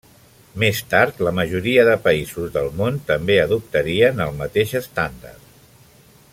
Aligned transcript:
Més 0.61 0.79
tard 0.93 1.19
la 1.27 1.33
majoria 1.39 1.83
de 1.89 1.93
països 2.07 2.49
del 2.57 2.71
món 2.81 2.97
també 3.11 3.37
adoptarien 3.43 4.25
el 4.29 4.35
mateix 4.43 4.77
estàndard. 4.85 5.49